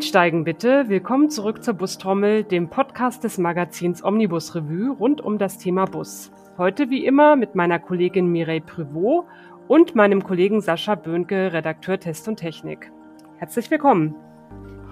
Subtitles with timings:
[0.00, 0.88] Einsteigen bitte.
[0.88, 6.30] Willkommen zurück zur Bustrommel, dem Podcast des Magazins Omnibus Revue rund um das Thema Bus.
[6.56, 9.26] Heute wie immer mit meiner Kollegin Mireille Privot
[9.68, 12.90] und meinem Kollegen Sascha Böhnke, Redakteur Test und Technik.
[13.36, 14.14] Herzlich willkommen.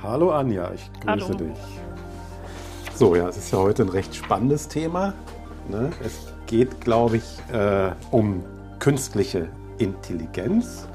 [0.02, 1.34] Hallo Anja, ich grüße Hallo.
[1.38, 1.58] dich.
[2.94, 5.14] So, ja, es ist ja heute ein recht spannendes Thema.
[5.70, 5.88] Ne?
[6.04, 8.44] Es geht, glaube ich, äh, um
[8.78, 9.48] künstliche
[9.78, 10.86] Intelligenz.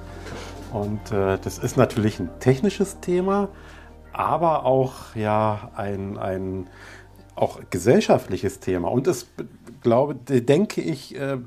[0.72, 3.50] Und äh, das ist natürlich ein technisches Thema,
[4.14, 6.68] aber auch ja ein, ein
[7.36, 8.90] auch gesellschaftliches Thema.
[8.90, 9.28] Und das
[9.82, 11.38] glaube, denke ich, äh,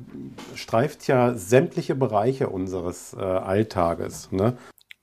[0.55, 4.31] streift ja sämtliche Bereiche unseres äh, Alltages.
[4.33, 4.57] Ne?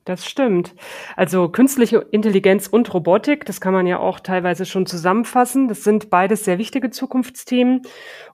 [0.06, 0.76] Das stimmt.
[1.16, 5.70] Also künstliche Intelligenz und Robotik, das kann man ja auch teilweise schon zusammenfassen.
[5.70, 7.82] Das sind beides sehr wichtige Zukunftsthemen.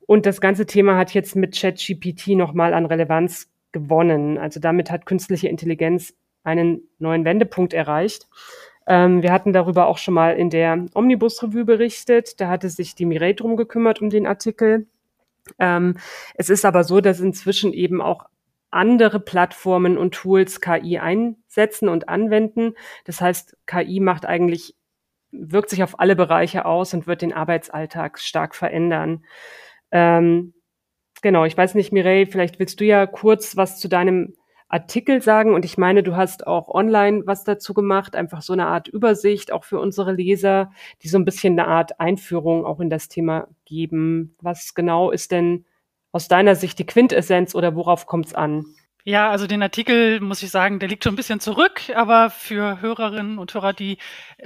[0.08, 4.40] Und das ganze Thema hat jetzt mit ChatGPT nochmal an Relevanz gewonnen.
[4.40, 8.28] Also damit hat künstliche Intelligenz einen neuen Wendepunkt erreicht.
[8.90, 12.42] Ähm, wir hatten darüber auch schon mal in der Omnibus-Revue berichtet.
[12.42, 14.88] Da hatte sich die Mireille drum gekümmert um den Artikel.
[15.60, 15.98] Ähm,
[16.34, 18.26] es ist aber so, dass inzwischen eben auch
[18.72, 22.74] andere Plattformen und Tools KI einsetzen und anwenden.
[23.06, 24.76] Das heißt, KI macht eigentlich,
[25.32, 29.24] wirkt sich auf alle Bereiche aus und wird den Arbeitsalltag stark verändern.
[29.92, 30.56] Ähm,
[31.22, 34.34] genau, ich weiß nicht, Mireille, vielleicht willst du ja kurz was zu deinem
[34.70, 35.54] Artikel sagen.
[35.54, 39.52] Und ich meine, du hast auch online was dazu gemacht, einfach so eine Art Übersicht,
[39.52, 43.48] auch für unsere Leser, die so ein bisschen eine Art Einführung auch in das Thema
[43.66, 44.36] geben.
[44.42, 45.66] Was genau ist denn
[46.12, 48.66] aus deiner Sicht die Quintessenz oder worauf kommt es an?
[49.06, 52.82] Ja, also den Artikel, muss ich sagen, der liegt schon ein bisschen zurück, aber für
[52.82, 53.98] Hörerinnen und Hörer, die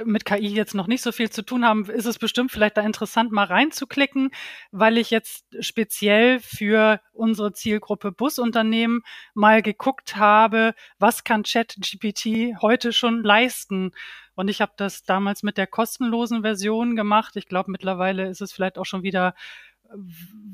[0.06, 2.82] mit KI jetzt noch nicht so viel zu tun haben, ist es bestimmt vielleicht da
[2.82, 4.30] interessant, mal reinzuklicken,
[4.72, 9.02] weil ich jetzt speziell für unsere Zielgruppe Busunternehmen
[9.34, 13.92] mal geguckt habe, was kann ChatGPT heute schon leisten.
[14.36, 17.36] Und ich habe das damals mit der kostenlosen Version gemacht.
[17.38, 19.33] Ich glaube, mittlerweile ist es vielleicht auch schon wieder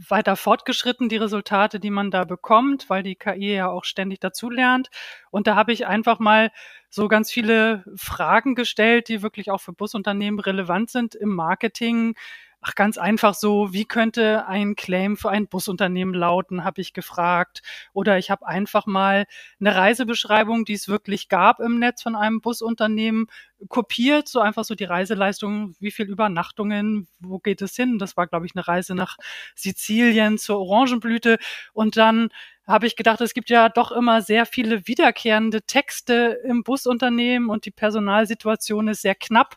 [0.09, 4.89] weiter fortgeschritten, die Resultate, die man da bekommt, weil die KI ja auch ständig dazulernt.
[5.31, 6.51] Und da habe ich einfach mal
[6.89, 12.15] so ganz viele Fragen gestellt, die wirklich auch für Busunternehmen relevant sind im Marketing.
[12.61, 17.61] Ach, ganz einfach so, wie könnte ein Claim für ein Busunternehmen lauten, habe ich gefragt.
[17.93, 19.25] Oder ich habe einfach mal
[19.61, 23.27] eine Reisebeschreibung, die es wirklich gab im Netz von einem Busunternehmen,
[23.69, 27.97] kopiert, so einfach so die Reiseleistung, wie viel Übernachtungen, wo geht es hin?
[27.97, 29.17] Das war, glaube ich, eine Reise nach
[29.55, 31.37] Sizilien zur Orangenblüte.
[31.73, 32.29] Und dann
[32.67, 37.65] habe ich gedacht, es gibt ja doch immer sehr viele wiederkehrende Texte im Busunternehmen und
[37.65, 39.55] die Personalsituation ist sehr knapp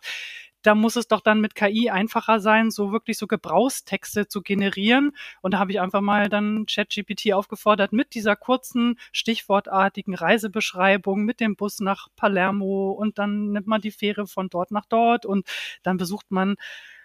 [0.63, 5.13] da muss es doch dann mit KI einfacher sein, so wirklich so Gebrauchstexte zu generieren.
[5.41, 11.41] Und da habe ich einfach mal dann ChatGPT aufgefordert, mit dieser kurzen, stichwortartigen Reisebeschreibung mit
[11.41, 15.47] dem Bus nach Palermo und dann nimmt man die Fähre von dort nach dort und
[15.83, 16.57] dann besucht man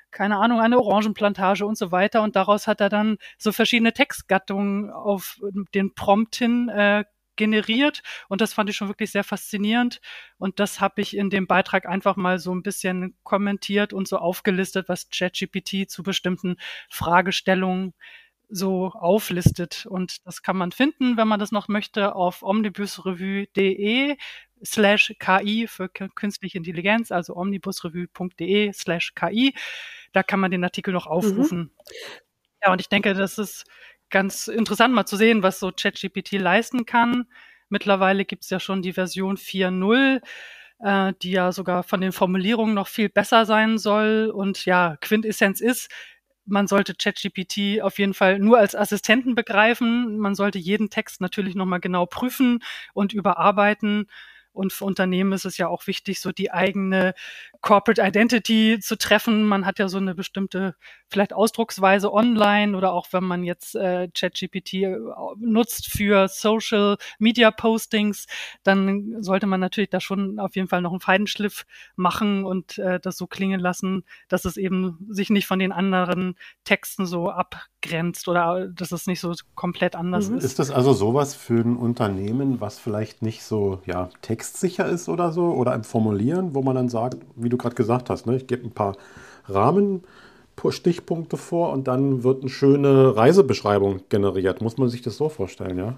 [0.09, 2.21] keine Ahnung, eine Orangenplantage und so weiter.
[2.21, 5.39] Und daraus hat er dann so verschiedene Textgattungen auf
[5.75, 7.03] den Prompt hin äh,
[7.37, 10.01] generiert und das fand ich schon wirklich sehr faszinierend
[10.37, 14.17] und das habe ich in dem Beitrag einfach mal so ein bisschen kommentiert und so
[14.17, 16.57] aufgelistet, was ChatGPT zu bestimmten
[16.89, 17.93] Fragestellungen
[18.49, 19.85] so auflistet.
[19.85, 24.17] Und das kann man finden, wenn man das noch möchte, auf omnibusrevue.de
[24.63, 29.53] slash KI für künstliche Intelligenz, also omnibusrevue.de slash KI.
[30.13, 31.59] Da kann man den Artikel noch aufrufen.
[31.59, 31.71] Mhm.
[32.63, 33.65] Ja, und ich denke, das ist
[34.09, 37.25] ganz interessant mal zu sehen, was so ChatGPT leisten kann.
[37.69, 40.21] Mittlerweile gibt's ja schon die Version 4.0,
[40.79, 44.31] äh, die ja sogar von den Formulierungen noch viel besser sein soll.
[44.33, 45.89] Und ja, Quintessenz ist,
[46.45, 50.17] man sollte ChatGPT auf jeden Fall nur als Assistenten begreifen.
[50.17, 52.59] Man sollte jeden Text natürlich nochmal genau prüfen
[52.93, 54.07] und überarbeiten.
[54.57, 57.13] Und für Unternehmen ist es ja auch wichtig, so die eigene
[57.61, 59.43] Corporate Identity zu treffen.
[59.43, 60.75] Man hat ja so eine bestimmte
[61.09, 64.97] vielleicht Ausdrucksweise online oder auch wenn man jetzt äh, ChatGPT äh,
[65.37, 68.27] nutzt für Social Media Postings,
[68.63, 71.65] dann sollte man natürlich da schon auf jeden Fall noch einen Feidenschliff
[71.95, 76.35] machen und äh, das so klingen lassen, dass es eben sich nicht von den anderen
[76.63, 77.29] Texten so
[77.77, 80.37] abgrenzt oder dass es nicht so komplett anders mhm.
[80.37, 80.43] ist.
[80.43, 85.31] Ist das also sowas für ein Unternehmen, was vielleicht nicht so ja, textsicher ist oder
[85.31, 88.47] so oder im Formulieren, wo man dann sagt, wie du gerade gesagt hast, ne, ich
[88.47, 88.95] gebe ein paar
[89.47, 90.03] Rahmen
[90.69, 94.59] Stichpunkte vor und dann wird eine schöne Reisebeschreibung generiert.
[94.59, 95.97] Muss man sich das so vorstellen, ja?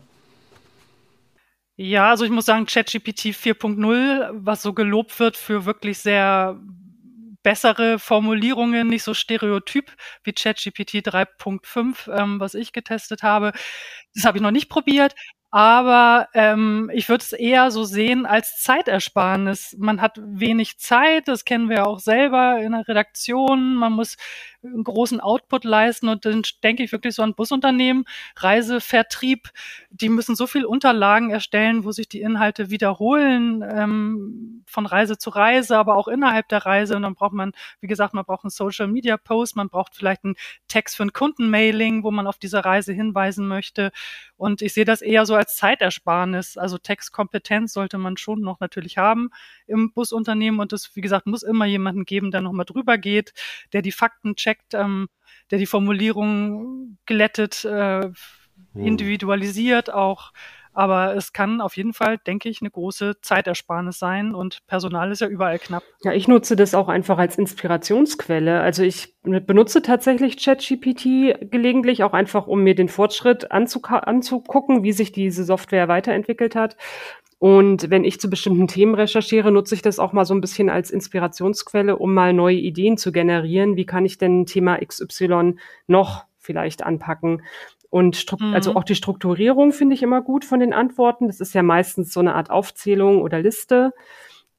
[1.78, 6.60] Ja, also ich muss sagen, ChatGPT 4.0, was so gelobt wird für wirklich sehr
[7.44, 9.92] bessere Formulierungen, nicht so stereotyp
[10.24, 13.52] wie ChatGPT 3.5, ähm, was ich getestet habe.
[14.14, 15.16] Das habe ich noch nicht probiert,
[15.52, 19.76] aber ähm, ich würde es eher so sehen als Zeitersparnis.
[19.80, 23.74] Man hat wenig Zeit, das kennen wir ja auch selber in der Redaktion.
[23.74, 24.16] Man muss
[24.64, 29.50] einen großen Output leisten und dann denke ich wirklich so an Busunternehmen, Reisevertrieb,
[29.90, 35.30] die müssen so viel Unterlagen erstellen, wo sich die Inhalte wiederholen, ähm, von Reise zu
[35.30, 36.96] Reise, aber auch innerhalb der Reise.
[36.96, 40.24] Und dann braucht man, wie gesagt, man braucht einen Social Media Post, man braucht vielleicht
[40.24, 40.36] einen
[40.68, 43.92] Text für ein Kundenmailing, wo man auf diese Reise hinweisen möchte.
[44.36, 46.58] Und ich sehe das eher so als Zeitersparnis.
[46.58, 49.30] Also Textkompetenz sollte man schon noch natürlich haben
[49.70, 50.60] im Busunternehmen.
[50.60, 53.34] Und es, wie gesagt, muss immer jemanden geben, der nochmal drüber geht,
[53.74, 55.08] der die Fakten checkt, ähm,
[55.52, 58.14] der die Formulierung glättet, äh, hm.
[58.74, 60.32] individualisiert auch.
[60.80, 65.20] Aber es kann auf jeden Fall, denke ich, eine große Zeitersparnis sein und Personal ist
[65.20, 65.84] ja überall knapp.
[66.04, 68.62] Ja, ich nutze das auch einfach als Inspirationsquelle.
[68.62, 75.12] Also ich benutze tatsächlich ChatGPT gelegentlich auch einfach, um mir den Fortschritt anzugucken, wie sich
[75.12, 76.78] diese Software weiterentwickelt hat.
[77.40, 80.70] Und wenn ich zu bestimmten Themen recherchiere, nutze ich das auch mal so ein bisschen
[80.70, 83.78] als Inspirationsquelle, um mal neue Ideen zu generieren.
[83.78, 85.56] Wie kann ich denn Thema XY
[85.88, 87.42] noch vielleicht anpacken?
[87.90, 88.54] Und mhm.
[88.54, 91.28] also auch die Strukturierung finde ich immer gut von den Antworten.
[91.28, 93.94] Das ist ja meistens so eine Art Aufzählung oder Liste.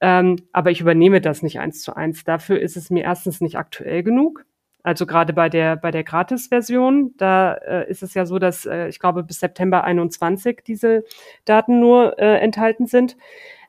[0.01, 2.25] Ähm, aber ich übernehme das nicht eins zu eins.
[2.25, 4.47] Dafür ist es mir erstens nicht aktuell genug.
[4.83, 8.89] Also gerade bei der bei der Gratis-Version, da äh, ist es ja so, dass äh,
[8.89, 11.05] ich glaube bis September 21 diese
[11.45, 13.17] Daten nur äh, enthalten sind.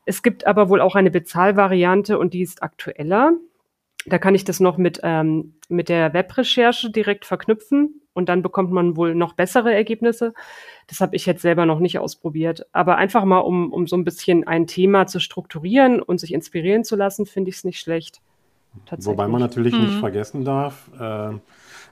[0.05, 3.33] Es gibt aber wohl auch eine Bezahlvariante und die ist aktueller.
[4.05, 8.71] Da kann ich das noch mit ähm, mit der Webrecherche direkt verknüpfen und dann bekommt
[8.71, 10.33] man wohl noch bessere Ergebnisse.
[10.87, 12.65] Das habe ich jetzt selber noch nicht ausprobiert.
[12.73, 16.83] Aber einfach mal, um, um so ein bisschen ein Thema zu strukturieren und sich inspirieren
[16.83, 18.21] zu lassen, finde ich es nicht schlecht.
[18.99, 19.81] Wobei man natürlich mhm.
[19.81, 21.31] nicht vergessen darf, äh,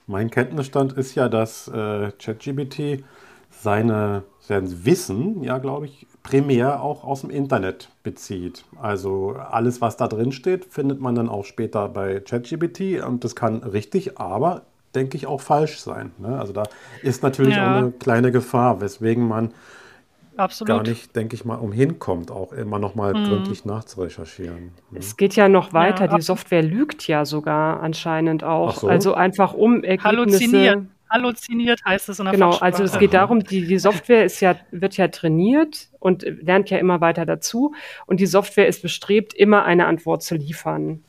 [0.07, 3.03] mein Kenntnisstand ist ja, dass äh, ChatGPT
[3.51, 8.65] seine, sein Wissen, ja, glaube ich, primär auch aus dem Internet bezieht.
[8.81, 13.35] Also alles, was da drin steht, findet man dann auch später bei ChatGPT und das
[13.35, 14.63] kann richtig, aber
[14.95, 16.11] denke ich, auch falsch sein.
[16.17, 16.39] Ne?
[16.39, 16.63] Also da
[17.03, 17.71] ist natürlich ja.
[17.71, 19.53] auch eine kleine Gefahr, weswegen man
[20.39, 20.67] Absolut.
[20.69, 23.25] gar nicht, denke ich mal, umhin kommt, auch immer noch mal mhm.
[23.25, 24.71] gründlich nachzurecherchieren.
[24.89, 24.99] Ne?
[24.99, 26.05] Es geht ja noch weiter.
[26.05, 28.77] Ja, die Software lügt ja sogar anscheinend auch.
[28.77, 28.87] So.
[28.87, 30.05] Also einfach um Ergebnisse.
[30.05, 30.85] Halluziniert.
[31.09, 34.55] Halluziniert heißt es in der Genau, also es geht darum, die, die Software ist ja,
[34.71, 37.73] wird ja trainiert und lernt ja immer weiter dazu.
[38.05, 41.03] Und die Software ist bestrebt, immer eine Antwort zu liefern.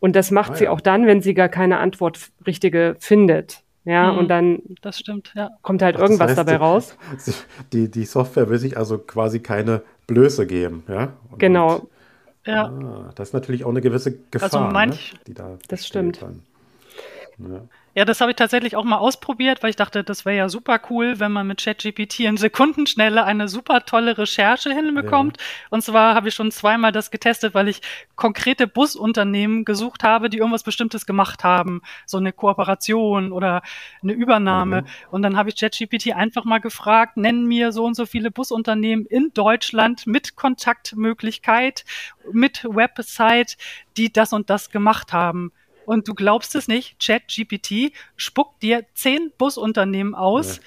[0.00, 0.70] Und das macht ah, sie ja.
[0.70, 3.63] auch dann, wenn sie gar keine Antwort richtige findet.
[3.84, 5.50] Ja, mhm, und dann das stimmt, ja.
[5.62, 6.96] kommt halt Ach, irgendwas heißt, dabei raus.
[7.72, 11.12] Die, die Software will sich also quasi keine Blöße geben, ja?
[11.30, 11.86] Und genau.
[12.46, 12.66] Ja.
[12.66, 16.22] Ah, das ist natürlich auch eine gewisse Gefahr, also manch, ne, die da Das stimmt.
[16.22, 16.42] Dann.
[17.38, 17.60] Ja.
[17.94, 20.80] Ja, das habe ich tatsächlich auch mal ausprobiert, weil ich dachte, das wäre ja super
[20.90, 25.36] cool, wenn man mit ChatGPT in Sekundenschnelle eine super tolle Recherche hinbekommt.
[25.38, 25.44] Ja.
[25.70, 27.82] Und zwar habe ich schon zweimal das getestet, weil ich
[28.16, 31.82] konkrete Busunternehmen gesucht habe, die irgendwas Bestimmtes gemacht haben.
[32.04, 33.62] So eine Kooperation oder
[34.02, 34.82] eine Übernahme.
[34.82, 34.86] Mhm.
[35.12, 39.06] Und dann habe ich ChatGPT einfach mal gefragt, nennen mir so und so viele Busunternehmen
[39.06, 41.84] in Deutschland mit Kontaktmöglichkeit,
[42.32, 43.56] mit Website,
[43.96, 45.52] die das und das gemacht haben.
[45.86, 50.60] Und du glaubst es nicht, ChatGPT spuckt dir zehn Busunternehmen aus,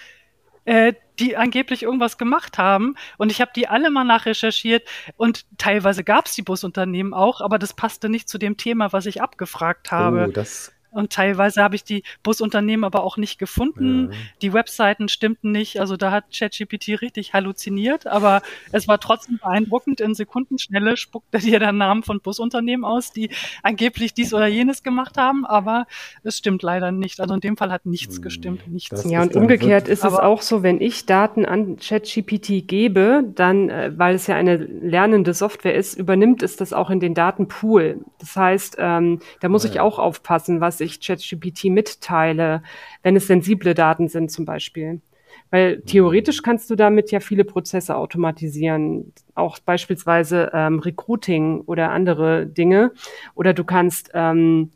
[0.66, 0.88] ja.
[0.88, 2.96] äh, die angeblich irgendwas gemacht haben.
[3.18, 7.58] Und ich habe die alle mal nachrecherchiert und teilweise gab es die Busunternehmen auch, aber
[7.58, 10.28] das passte nicht zu dem Thema, was ich abgefragt habe.
[10.30, 14.12] Oh, das und teilweise habe ich die Busunternehmen aber auch nicht gefunden.
[14.12, 14.18] Ja.
[14.42, 15.80] Die Webseiten stimmten nicht.
[15.80, 18.08] Also da hat ChatGPT richtig halluziniert.
[18.08, 20.02] Aber es war trotzdem beeindruckend.
[20.02, 23.30] In Sekundenschnelle spuckt er dir dann Namen von Busunternehmen aus, die
[23.62, 25.46] angeblich dies oder jenes gemacht haben.
[25.46, 25.86] Aber
[26.24, 27.20] es stimmt leider nicht.
[27.20, 28.68] Also in dem Fall hat nichts hm, gestimmt.
[28.68, 29.10] Nichts.
[29.10, 33.92] Ja, und umgekehrt ist es auch so, wenn ich Daten an ChatGPT gebe, dann, äh,
[33.96, 38.00] weil es ja eine lernende Software ist, übernimmt es das auch in den Datenpool.
[38.18, 39.70] Das heißt, ähm, da muss ja.
[39.70, 42.64] ich auch aufpassen, was ich ich ChatGPT mitteile,
[43.04, 45.02] wenn es sensible Daten sind zum Beispiel.
[45.50, 52.46] Weil theoretisch kannst du damit ja viele Prozesse automatisieren, auch beispielsweise ähm, Recruiting oder andere
[52.46, 52.92] Dinge.
[53.36, 54.72] Oder du kannst ähm,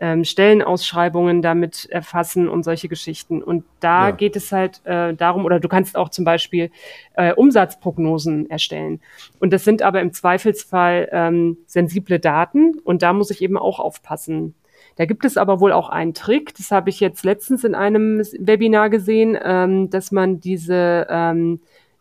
[0.00, 3.42] ähm, Stellenausschreibungen damit erfassen und solche Geschichten.
[3.42, 4.10] Und da ja.
[4.10, 6.70] geht es halt äh, darum, oder du kannst auch zum Beispiel
[7.14, 9.00] äh, Umsatzprognosen erstellen.
[9.38, 13.78] Und das sind aber im Zweifelsfall ähm, sensible Daten und da muss ich eben auch
[13.78, 14.54] aufpassen.
[15.00, 18.18] Da gibt es aber wohl auch einen Trick, das habe ich jetzt letztens in einem
[18.38, 21.60] Webinar gesehen, ähm, dass man diese, ähm,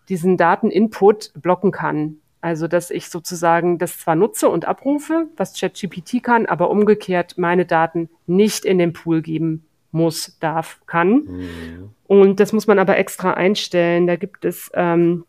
[0.10, 2.18] diesen Dateninput blocken kann.
[2.42, 7.66] Also, dass ich sozusagen das zwar nutze und abrufe, was ChatGPT kann, aber umgekehrt meine
[7.66, 11.10] Daten nicht in den Pool geben muss, darf, kann.
[11.10, 11.90] Mhm.
[12.06, 14.08] Und das muss man aber extra einstellen.
[14.08, 15.24] Da gibt es ähm,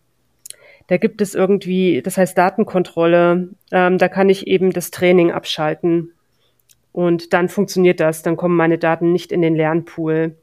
[0.88, 3.50] Da gibt es irgendwie, das heißt Datenkontrolle.
[3.70, 6.14] Ähm, da kann ich eben das Training abschalten.
[6.92, 10.36] Und dann funktioniert das, dann kommen meine Daten nicht in den Lernpool.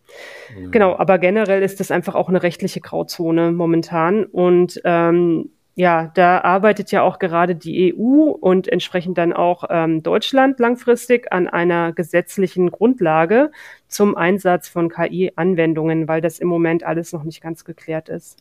[0.57, 0.69] Ja.
[0.69, 4.23] Genau, aber generell ist das einfach auch eine rechtliche Grauzone momentan.
[4.23, 10.01] Und ähm, ja, da arbeitet ja auch gerade die EU und entsprechend dann auch ähm,
[10.01, 13.51] Deutschland langfristig an einer gesetzlichen Grundlage
[13.87, 18.39] zum Einsatz von KI-Anwendungen, weil das im Moment alles noch nicht ganz geklärt ist.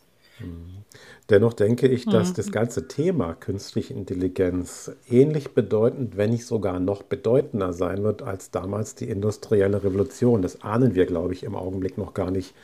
[1.30, 2.34] Dennoch denke ich, dass mhm.
[2.34, 8.50] das ganze Thema künstliche Intelligenz ähnlich bedeutend, wenn nicht sogar noch bedeutender sein wird als
[8.50, 10.42] damals die industrielle Revolution.
[10.42, 12.54] Das ahnen wir, glaube ich, im Augenblick noch gar nicht,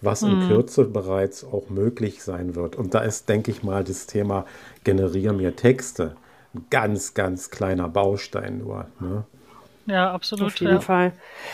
[0.00, 0.48] was in mhm.
[0.48, 2.76] Kürze bereits auch möglich sein wird.
[2.76, 4.44] Und da ist, denke ich mal, das Thema
[4.84, 6.14] generiere mir Texte
[6.54, 8.86] ein ganz, ganz kleiner Baustein nur.
[9.00, 9.24] Ne?
[9.86, 10.46] Ja, absolut.
[10.46, 10.80] Auf jeden ja.
[10.80, 11.12] Fall.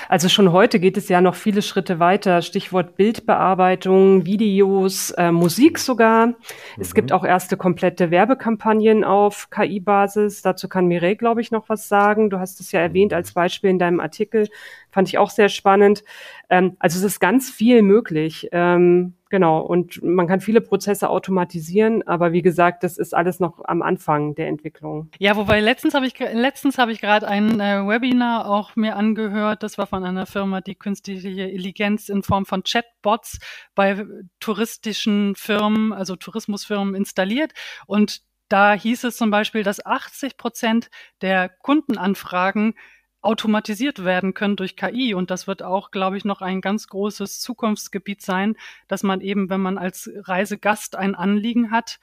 [0.09, 2.43] Also schon heute geht es ja noch viele Schritte weiter.
[2.43, 6.29] Stichwort Bildbearbeitung, Videos, äh, Musik sogar.
[6.29, 6.35] Mhm.
[6.79, 10.43] Es gibt auch erste komplette Werbekampagnen auf KI-Basis.
[10.43, 12.31] Dazu kann Mireille, glaube ich, noch was sagen.
[12.31, 14.49] Du hast es ja erwähnt als Beispiel in deinem Artikel.
[14.91, 16.05] Fand ich auch sehr spannend.
[16.49, 18.49] Ähm, also es ist ganz viel möglich.
[18.53, 19.61] Ähm, genau.
[19.61, 24.35] Und man kann viele Prozesse automatisieren, aber wie gesagt, das ist alles noch am Anfang
[24.35, 25.11] der Entwicklung.
[25.19, 29.63] Ja, wobei letztens habe ich letztens habe ich gerade ein äh, Webinar auch mir angehört.
[29.63, 33.39] Das war von einer Firma, die künstliche Intelligenz in Form von Chatbots
[33.75, 34.05] bei
[34.41, 37.53] touristischen Firmen, also Tourismusfirmen installiert
[37.87, 40.91] und da hieß es zum Beispiel, dass 80 Prozent
[41.23, 42.75] der Kundenanfragen
[43.23, 45.15] automatisiert werden können durch KI.
[45.15, 48.57] Und das wird auch, glaube ich, noch ein ganz großes Zukunftsgebiet sein,
[48.89, 52.01] dass man eben, wenn man als Reisegast ein Anliegen hat,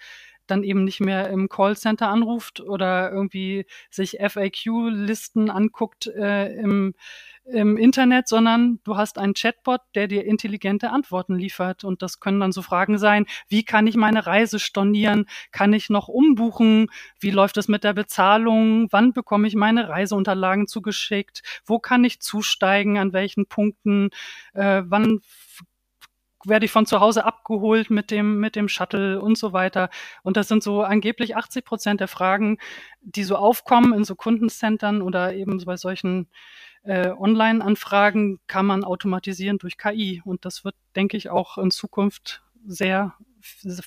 [0.47, 6.93] dann eben nicht mehr im Callcenter anruft oder irgendwie sich FAQ-Listen anguckt äh, im,
[7.45, 11.83] im Internet, sondern du hast einen Chatbot, der dir intelligente Antworten liefert.
[11.83, 15.25] Und das können dann so Fragen sein, wie kann ich meine Reise stornieren?
[15.51, 16.87] Kann ich noch umbuchen?
[17.19, 18.87] Wie läuft es mit der Bezahlung?
[18.91, 21.41] Wann bekomme ich meine Reiseunterlagen zugeschickt?
[21.65, 22.97] Wo kann ich zusteigen?
[22.97, 24.09] An welchen Punkten?
[24.53, 25.21] Äh, wann
[26.47, 29.89] werde ich von zu Hause abgeholt mit dem, mit dem Shuttle und so weiter.
[30.23, 32.57] Und das sind so angeblich 80 Prozent der Fragen,
[33.01, 36.27] die so aufkommen in so Kundencentern oder eben bei solchen
[36.83, 40.21] äh, Online-Anfragen kann man automatisieren durch KI.
[40.23, 43.13] Und das wird, denke ich, auch in Zukunft sehr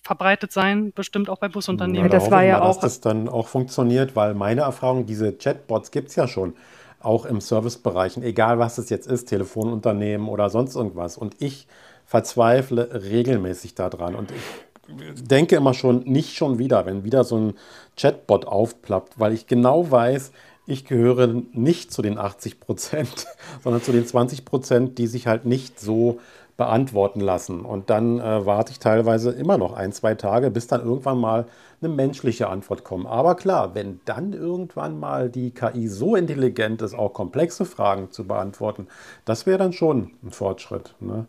[0.03, 2.11] verbreitet sein, bestimmt auch bei Busunternehmen.
[2.11, 5.33] Ja, das war ja mal, auch, dass das dann auch funktioniert, weil meine Erfahrung, diese
[5.33, 6.55] Chatbots gibt es ja schon,
[7.01, 11.17] auch im Servicebereichen, egal was es jetzt ist, Telefonunternehmen oder sonst irgendwas.
[11.17, 11.67] Und ich
[12.11, 14.17] verzweifle regelmäßig daran.
[14.17, 17.55] Und ich denke immer schon, nicht schon wieder, wenn wieder so ein
[17.97, 20.33] Chatbot aufplappt, weil ich genau weiß,
[20.67, 23.29] ich gehöre nicht zu den 80 Prozent,
[23.63, 26.19] sondern zu den 20 Prozent, die sich halt nicht so
[26.57, 27.65] beantworten lassen.
[27.65, 31.47] Und dann äh, warte ich teilweise immer noch ein, zwei Tage, bis dann irgendwann mal
[31.81, 33.07] eine menschliche Antwort kommt.
[33.07, 38.27] Aber klar, wenn dann irgendwann mal die KI so intelligent ist, auch komplexe Fragen zu
[38.27, 38.89] beantworten,
[39.25, 40.97] das wäre dann schon ein Fortschritt.
[40.99, 41.27] Ne?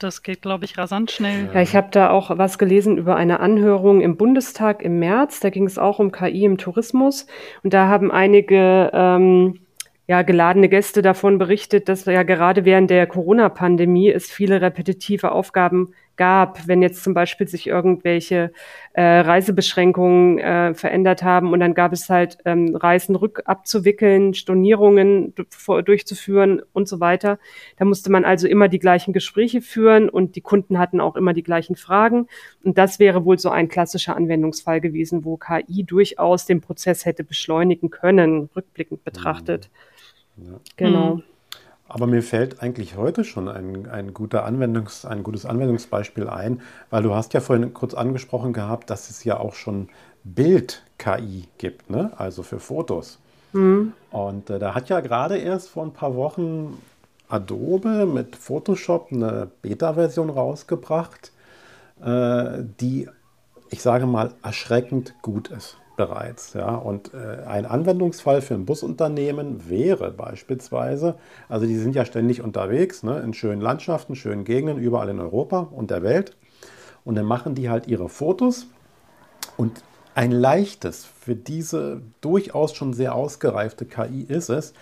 [0.00, 1.50] Das geht, glaube ich, rasant schnell.
[1.52, 5.40] Ja, ich habe da auch was gelesen über eine Anhörung im Bundestag im März.
[5.40, 7.26] Da ging es auch um KI im Tourismus.
[7.62, 9.60] Und da haben einige ähm,
[10.06, 15.92] ja, geladene Gäste davon berichtet, dass ja gerade während der Corona-Pandemie es viele repetitive Aufgaben
[16.20, 18.52] gab, wenn jetzt zum Beispiel sich irgendwelche
[18.92, 25.32] äh, Reisebeschränkungen äh, verändert haben und dann gab es halt ähm, Reisen rückabzuwickeln, Stornierungen
[25.66, 27.38] durchzuführen und so weiter.
[27.78, 31.32] Da musste man also immer die gleichen Gespräche führen und die Kunden hatten auch immer
[31.32, 32.26] die gleichen Fragen.
[32.62, 37.24] Und das wäre wohl so ein klassischer Anwendungsfall gewesen, wo KI durchaus den Prozess hätte
[37.24, 39.70] beschleunigen können, rückblickend betrachtet.
[40.36, 40.44] Mhm.
[40.44, 40.60] Ja.
[40.76, 41.14] Genau.
[41.14, 41.29] Mhm.
[41.92, 47.02] Aber mir fällt eigentlich heute schon ein, ein, guter Anwendungs-, ein gutes Anwendungsbeispiel ein, weil
[47.02, 49.88] du hast ja vorhin kurz angesprochen gehabt, dass es ja auch schon
[50.22, 52.12] Bild-KI gibt, ne?
[52.16, 53.18] also für Fotos.
[53.52, 53.92] Mhm.
[54.12, 56.80] Und äh, da hat ja gerade erst vor ein paar Wochen
[57.28, 61.32] Adobe mit Photoshop eine Beta-Version rausgebracht,
[62.04, 63.08] äh, die,
[63.68, 66.54] ich sage mal, erschreckend gut ist bereits.
[66.54, 66.76] Ja?
[66.76, 71.16] Und äh, ein Anwendungsfall für ein Busunternehmen wäre beispielsweise,
[71.46, 75.68] also die sind ja ständig unterwegs ne, in schönen Landschaften, schönen Gegenden, überall in Europa
[75.70, 76.38] und der Welt.
[77.04, 78.66] Und dann machen die halt ihre Fotos
[79.58, 79.82] und
[80.14, 84.72] ein leichtes für diese durchaus schon sehr ausgereifte KI ist es,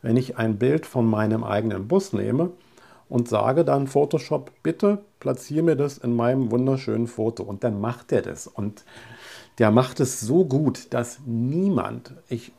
[0.00, 2.50] wenn ich ein Bild von meinem eigenen Bus nehme
[3.08, 7.42] und sage dann Photoshop, bitte platziere mir das in meinem wunderschönen Foto.
[7.42, 8.46] Und dann macht er das.
[8.46, 8.84] Und
[9.58, 12.52] der macht es so gut, dass niemand, ich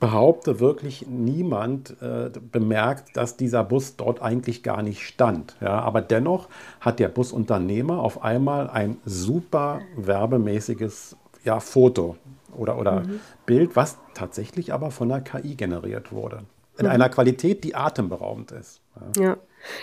[0.00, 5.56] behaupte wirklich, niemand äh, bemerkt, dass dieser Bus dort eigentlich gar nicht stand.
[5.60, 6.48] Ja, aber dennoch
[6.80, 12.16] hat der Busunternehmer auf einmal ein super werbemäßiges ja, Foto
[12.56, 13.20] oder, oder mhm.
[13.46, 16.40] Bild, was tatsächlich aber von der KI generiert wurde.
[16.78, 16.92] In mhm.
[16.92, 18.80] einer Qualität, die atemberaubend ist.
[19.16, 19.22] Ja.
[19.22, 19.36] ja.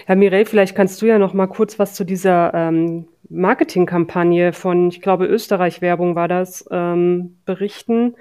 [0.06, 4.90] Herr Mireille, vielleicht kannst du ja noch mal kurz was zu dieser ähm, Marketingkampagne von,
[4.90, 8.16] ich glaube, Österreich-Werbung war das, ähm, berichten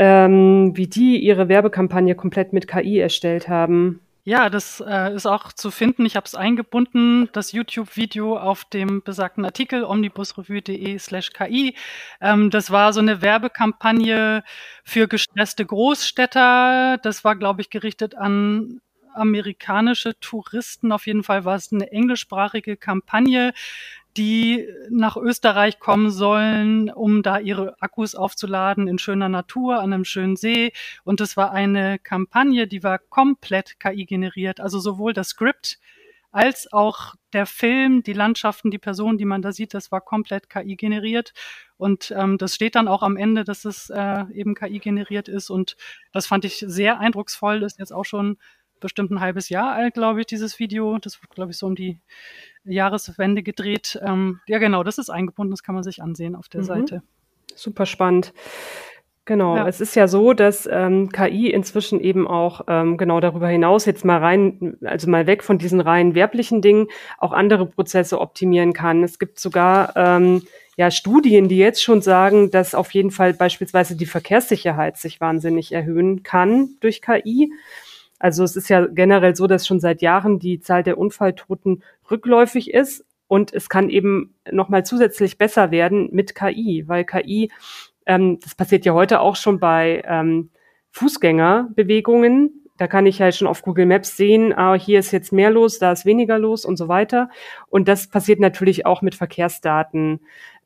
[0.00, 4.00] ähm, wie die ihre Werbekampagne komplett mit KI erstellt haben.
[4.24, 6.06] Ja, das äh, ist auch zu finden.
[6.06, 11.74] Ich habe es eingebunden, das YouTube-Video auf dem besagten Artikel omnibusrevue.de slash KI.
[12.22, 14.42] Ähm, das war so eine Werbekampagne
[14.84, 16.98] für gestresste Großstädter.
[17.02, 18.80] Das war, glaube ich, gerichtet an
[19.14, 20.92] amerikanische Touristen.
[20.92, 23.52] Auf jeden Fall war es eine englischsprachige Kampagne,
[24.16, 30.04] die nach Österreich kommen sollen, um da ihre Akkus aufzuladen in schöner Natur an einem
[30.04, 30.72] schönen See.
[31.04, 34.60] Und das war eine Kampagne, die war komplett KI generiert.
[34.60, 35.78] Also sowohl das Skript
[36.32, 40.48] als auch der Film, die Landschaften, die Personen, die man da sieht, das war komplett
[40.48, 41.32] KI generiert.
[41.76, 45.50] Und ähm, das steht dann auch am Ende, dass es äh, eben KI generiert ist.
[45.50, 45.76] Und
[46.12, 47.60] das fand ich sehr eindrucksvoll.
[47.60, 48.38] Das ist jetzt auch schon
[48.80, 50.98] bestimmt ein halbes Jahr alt, glaube ich, dieses Video.
[50.98, 52.00] Das wird, glaube ich, so um die
[52.70, 54.00] Jahreswende gedreht.
[54.04, 56.66] Ähm, ja, genau, das ist eingebunden, das kann man sich ansehen auf der mhm.
[56.66, 57.02] Seite.
[57.54, 58.32] Super spannend.
[59.26, 59.68] Genau, ja.
[59.68, 64.04] es ist ja so, dass ähm, KI inzwischen eben auch ähm, genau darüber hinaus jetzt
[64.04, 69.04] mal rein, also mal weg von diesen rein werblichen Dingen, auch andere Prozesse optimieren kann.
[69.04, 70.42] Es gibt sogar ähm,
[70.76, 75.70] ja Studien, die jetzt schon sagen, dass auf jeden Fall beispielsweise die Verkehrssicherheit sich wahnsinnig
[75.70, 77.52] erhöhen kann durch KI.
[78.20, 82.72] Also es ist ja generell so, dass schon seit Jahren die Zahl der Unfalltoten rückläufig
[82.72, 87.50] ist und es kann eben nochmal zusätzlich besser werden mit KI, weil KI,
[88.04, 90.50] ähm, das passiert ja heute auch schon bei ähm,
[90.90, 92.68] Fußgängerbewegungen.
[92.76, 95.78] Da kann ich ja schon auf Google Maps sehen, ah, hier ist jetzt mehr los,
[95.78, 97.30] da ist weniger los und so weiter.
[97.68, 100.20] Und das passiert natürlich auch mit Verkehrsdaten.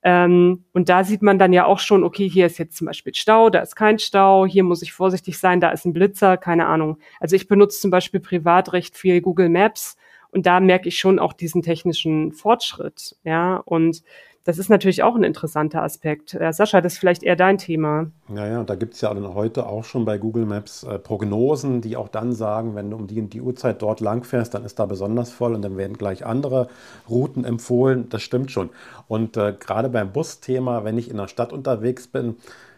[0.06, 3.14] Ähm, und da sieht man dann ja auch schon, okay, hier ist jetzt zum Beispiel
[3.14, 6.66] Stau, da ist kein Stau, hier muss ich vorsichtig sein, da ist ein Blitzer, keine
[6.66, 6.98] Ahnung.
[7.20, 9.96] Also ich benutze zum Beispiel privat recht viel Google Maps
[10.31, 13.57] und da merke ich schon auch diesen technischen Fortschritt, ja.
[13.64, 14.02] Und
[14.44, 16.35] das ist natürlich auch ein interessanter Aspekt.
[16.35, 18.11] Äh, Sascha, das ist vielleicht eher dein Thema.
[18.28, 21.96] Ja, ja, da gibt es ja heute auch schon bei Google Maps äh, Prognosen, die
[21.96, 24.85] auch dann sagen, wenn du um die die Uhrzeit dort lang fährst, dann ist da
[24.85, 26.68] besonders voll und dann werden gleich andere
[27.09, 28.11] Routen empfohlen.
[28.11, 28.68] Das stimmt schon.
[29.09, 32.37] Und äh, gerade beim Busthema, wenn ich in der Stadt unterwegs bin,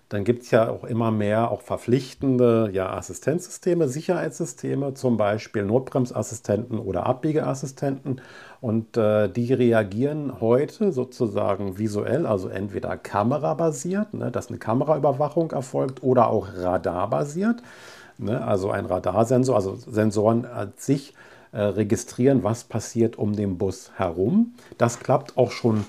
[0.09, 6.79] dann gibt es ja auch immer mehr auch verpflichtende ja, Assistenzsysteme, Sicherheitssysteme, zum Beispiel Notbremsassistenten
[6.79, 8.21] oder Abbiegeassistenten.
[8.61, 16.05] Und äh, die reagieren heute sozusagen visuell, also entweder kamerabasiert, ne, dass eine Kameraüberwachung erfolgt,
[16.05, 17.63] oder auch radarbasiert.
[18.19, 21.15] Ne, also ein Radarsensor, also Sensoren an sich
[21.51, 24.55] äh, registrieren, was passiert um den Bus herum.
[24.79, 25.85] Das klappt auch schon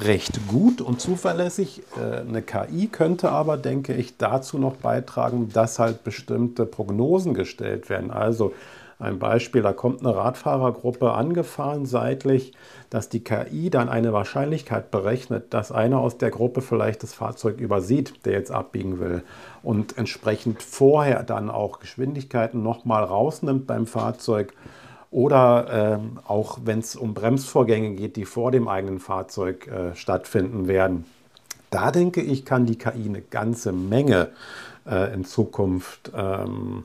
[0.00, 1.82] recht gut und zuverlässig.
[1.96, 7.88] Äh, eine KI könnte aber, denke ich, dazu noch beitragen, dass halt bestimmte Prognosen gestellt
[7.88, 8.10] werden.
[8.10, 8.52] Also
[8.98, 12.54] ein Beispiel, da kommt eine Radfahrergruppe angefahren seitlich,
[12.88, 17.60] dass die KI dann eine Wahrscheinlichkeit berechnet, dass einer aus der Gruppe vielleicht das Fahrzeug
[17.60, 19.22] übersieht, der jetzt abbiegen will
[19.62, 24.54] und entsprechend vorher dann auch Geschwindigkeiten nochmal rausnimmt beim Fahrzeug
[25.10, 30.68] oder äh, auch wenn es um Bremsvorgänge geht, die vor dem eigenen Fahrzeug äh, stattfinden
[30.68, 31.04] werden.
[31.70, 34.30] Da denke ich, kann die KI eine ganze Menge
[34.86, 36.84] äh, in Zukunft ähm,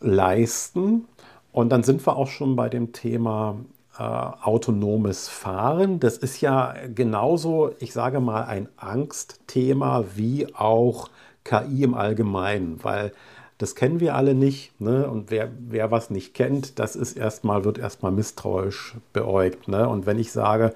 [0.00, 1.06] leisten.
[1.52, 3.56] Und dann sind wir auch schon bei dem Thema
[3.98, 6.00] äh, autonomes Fahren.
[6.00, 11.08] Das ist ja genauso, ich sage mal, ein Angstthema wie auch
[11.44, 13.12] KI im Allgemeinen, weil
[13.58, 14.80] das kennen wir alle nicht.
[14.80, 15.08] Ne?
[15.08, 19.66] Und wer, wer was nicht kennt, das ist erstmal, wird erstmal misstrauisch beäugt.
[19.66, 19.88] Ne?
[19.88, 20.74] Und wenn ich sage,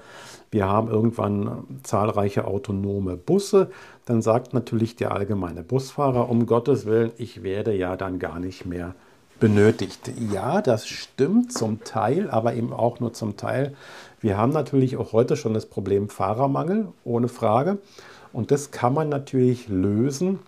[0.51, 3.71] wir haben irgendwann zahlreiche autonome Busse,
[4.05, 8.65] dann sagt natürlich der allgemeine Busfahrer, um Gottes Willen, ich werde ja dann gar nicht
[8.65, 8.95] mehr
[9.39, 10.11] benötigt.
[10.31, 13.75] Ja, das stimmt zum Teil, aber eben auch nur zum Teil.
[14.19, 17.77] Wir haben natürlich auch heute schon das Problem Fahrermangel, ohne Frage.
[18.33, 20.39] Und das kann man natürlich lösen,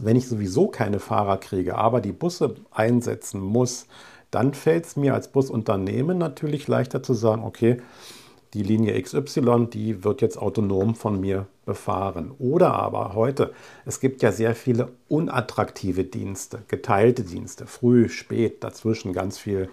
[0.00, 3.86] wenn ich sowieso keine Fahrer kriege, aber die Busse einsetzen muss,
[4.30, 7.78] dann fällt es mir als Busunternehmen natürlich leichter zu sagen, okay,
[8.54, 12.32] die Linie XY, die wird jetzt autonom von mir befahren.
[12.38, 13.52] Oder aber heute,
[13.86, 19.70] es gibt ja sehr viele unattraktive Dienste, geteilte Dienste, früh, spät, dazwischen ganz viel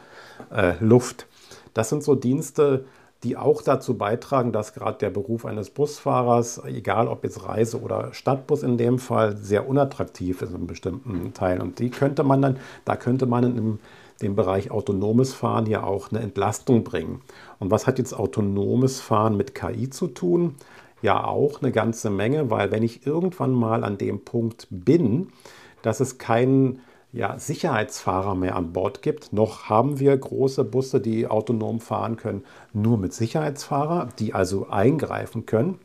[0.51, 1.27] äh, Luft.
[1.73, 2.85] Das sind so Dienste,
[3.23, 8.13] die auch dazu beitragen, dass gerade der Beruf eines Busfahrers, egal ob jetzt Reise- oder
[8.13, 11.61] Stadtbus in dem Fall, sehr unattraktiv ist in bestimmten Teilen.
[11.61, 13.79] Und die könnte man dann, da könnte man in
[14.21, 17.21] dem Bereich autonomes Fahren ja auch eine Entlastung bringen.
[17.59, 20.55] Und was hat jetzt autonomes Fahren mit KI zu tun?
[21.01, 25.29] Ja, auch eine ganze Menge, weil wenn ich irgendwann mal an dem Punkt bin,
[25.81, 29.33] dass es keinen ja, Sicherheitsfahrer mehr an Bord gibt.
[29.33, 32.43] Noch haben wir große Busse, die autonom fahren können,
[32.73, 35.79] nur mit Sicherheitsfahrer, die also eingreifen können.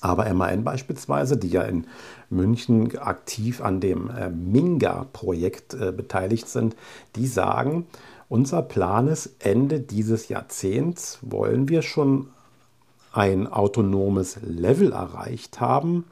[0.00, 1.86] Aber MAN beispielsweise, die ja in
[2.28, 6.74] München aktiv an dem äh, Minga-Projekt äh, beteiligt sind,
[7.14, 7.86] die sagen,
[8.28, 12.28] unser Plan ist, Ende dieses Jahrzehnts wollen wir schon
[13.12, 16.04] ein autonomes Level erreicht haben,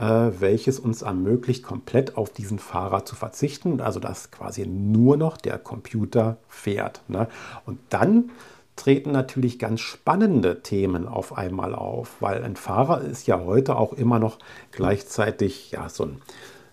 [0.00, 5.58] welches uns ermöglicht, komplett auf diesen Fahrer zu verzichten, also dass quasi nur noch der
[5.58, 7.02] Computer fährt.
[7.08, 7.28] Ne?
[7.66, 8.30] Und dann
[8.76, 13.92] treten natürlich ganz spannende Themen auf einmal auf, weil ein Fahrer ist ja heute auch
[13.92, 14.38] immer noch
[14.72, 16.22] gleichzeitig ja so ein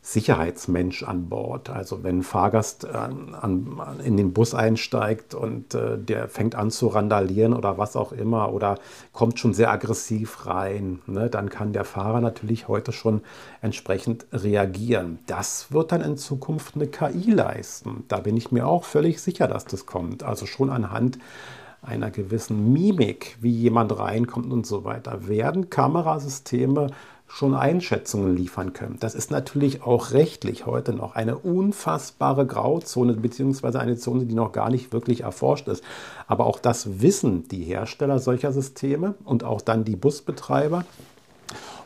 [0.10, 1.70] Sicherheitsmensch an Bord.
[1.70, 6.72] Also wenn ein Fahrgast äh, an, in den Bus einsteigt und äh, der fängt an
[6.72, 8.80] zu randalieren oder was auch immer oder
[9.12, 13.22] kommt schon sehr aggressiv rein, ne, dann kann der Fahrer natürlich heute schon
[13.62, 15.20] entsprechend reagieren.
[15.28, 18.06] Das wird dann in Zukunft eine KI leisten.
[18.08, 20.24] Da bin ich mir auch völlig sicher, dass das kommt.
[20.24, 21.20] Also schon anhand
[21.82, 26.88] einer gewissen Mimik, wie jemand reinkommt und so weiter, werden Kamerasysteme
[27.28, 28.98] schon Einschätzungen liefern können.
[29.00, 34.54] Das ist natürlich auch rechtlich heute noch eine unfassbare Grauzone, beziehungsweise eine Zone, die noch
[34.54, 35.84] gar nicht wirklich erforscht ist.
[36.28, 40.86] Aber auch das wissen die Hersteller solcher Systeme und auch dann die Busbetreiber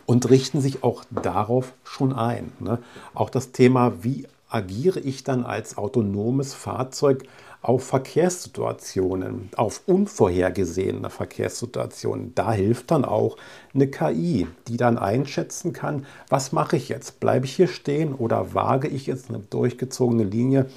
[0.06, 2.51] und richten sich auch darauf schon ein.
[2.60, 2.80] Ne?
[3.13, 7.23] Auch das Thema, wie agiere ich dann als autonomes Fahrzeug
[7.62, 12.34] auf Verkehrssituationen, auf unvorhergesehene Verkehrssituationen.
[12.34, 13.38] Da hilft dann auch
[13.74, 17.19] eine KI, die dann einschätzen kann, was mache ich jetzt?
[17.19, 20.67] Bleibe ich hier stehen oder wage ich jetzt eine durchgezogene Linie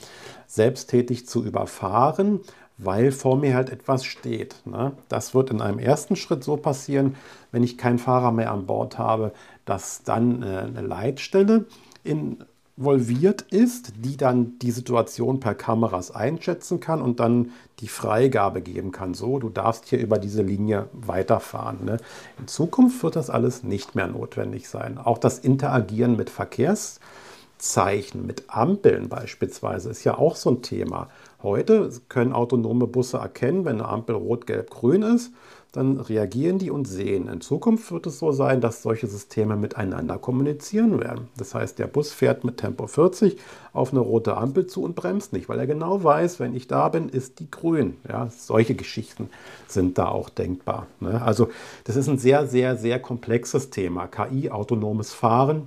[0.46, 2.40] selbsttätig zu überfahren?
[2.78, 4.56] weil vor mir halt etwas steht.
[4.64, 4.92] Ne?
[5.08, 7.14] Das wird in einem ersten Schritt so passieren,
[7.52, 9.32] wenn ich keinen Fahrer mehr an Bord habe,
[9.64, 11.66] dass dann äh, eine Leitstelle
[12.02, 12.44] in
[12.76, 18.90] involviert ist, die dann die Situation per Kameras einschätzen kann und dann die Freigabe geben
[18.90, 19.14] kann.
[19.14, 21.84] So, du darfst hier über diese Linie weiterfahren.
[21.84, 21.98] Ne?
[22.38, 24.98] In Zukunft wird das alles nicht mehr notwendig sein.
[24.98, 31.08] Auch das Interagieren mit Verkehrszeichen, mit Ampeln beispielsweise, ist ja auch so ein Thema.
[31.42, 35.30] Heute können autonome Busse erkennen, wenn eine Ampel rot, gelb, grün ist
[35.74, 37.28] dann reagieren die und sehen.
[37.28, 41.28] In Zukunft wird es so sein, dass solche Systeme miteinander kommunizieren werden.
[41.36, 43.38] Das heißt, der Bus fährt mit Tempo 40
[43.72, 46.88] auf eine rote Ampel zu und bremst nicht, weil er genau weiß, wenn ich da
[46.88, 47.96] bin, ist die grün.
[48.08, 49.30] Ja, solche Geschichten
[49.66, 50.86] sind da auch denkbar.
[51.00, 51.20] Ne?
[51.20, 51.48] Also
[51.82, 54.06] das ist ein sehr, sehr, sehr komplexes Thema.
[54.06, 55.66] KI, autonomes Fahren.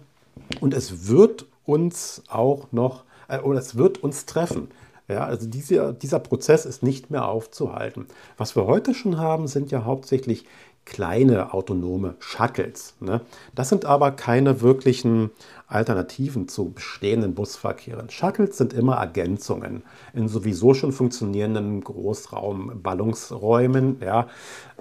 [0.61, 4.69] Und es wird uns auch noch, äh, oder es wird uns treffen.
[5.07, 8.07] Ja, also dieser, dieser Prozess ist nicht mehr aufzuhalten.
[8.37, 10.45] Was wir heute schon haben, sind ja hauptsächlich
[10.87, 12.95] kleine autonome Shuttles.
[13.01, 13.21] Ne?
[13.53, 15.29] Das sind aber keine wirklichen
[15.67, 18.09] Alternativen zu bestehenden Busverkehren.
[18.09, 23.99] Shuttles sind immer Ergänzungen in sowieso schon funktionierenden Großraumballungsräumen.
[24.01, 24.27] Ja?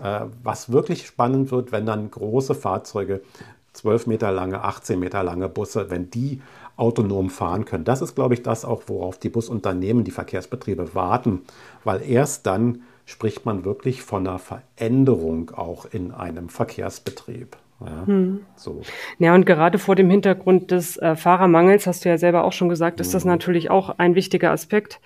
[0.00, 3.22] Äh, was wirklich spannend wird, wenn dann große Fahrzeuge
[3.76, 6.40] 12 Meter lange, 18 Meter lange Busse, wenn die
[6.76, 7.84] autonom fahren können.
[7.84, 11.42] Das ist, glaube ich, das auch, worauf die Busunternehmen, die Verkehrsbetriebe warten,
[11.84, 17.56] weil erst dann spricht man wirklich von einer Veränderung auch in einem Verkehrsbetrieb.
[17.80, 18.40] Ja, hm.
[18.56, 18.80] so.
[19.18, 22.70] ja, und gerade vor dem Hintergrund des äh, Fahrermangels, hast du ja selber auch schon
[22.70, 23.32] gesagt, ist das mhm.
[23.32, 24.98] natürlich auch ein wichtiger Aspekt.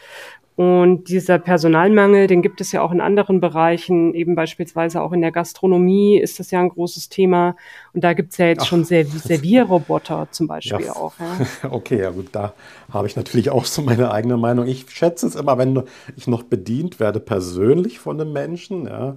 [0.60, 5.22] Und dieser Personalmangel, den gibt es ja auch in anderen Bereichen, eben beispielsweise auch in
[5.22, 7.56] der Gastronomie ist das ja ein großes Thema.
[7.94, 11.14] Und da gibt es ja jetzt Ach, schon Servierroboter zum Beispiel ja, auch.
[11.18, 11.46] Ja.
[11.70, 12.52] Okay, ja gut, da
[12.92, 14.66] habe ich natürlich auch so meine eigene Meinung.
[14.66, 15.82] Ich schätze es immer, wenn
[16.16, 18.86] ich noch bedient werde, persönlich von einem Menschen.
[18.86, 19.16] Ja.